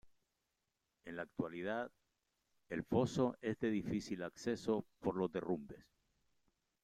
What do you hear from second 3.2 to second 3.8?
es de